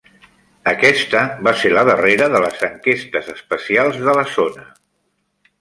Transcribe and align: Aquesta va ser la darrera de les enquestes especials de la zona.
Aquesta 0.71 1.19
va 1.49 1.53
ser 1.59 1.71
la 1.75 1.83
darrera 1.91 2.29
de 2.37 2.41
les 2.45 2.65
enquestes 2.71 3.31
especials 3.37 4.03
de 4.09 4.21
la 4.23 4.29
zona. 4.39 4.69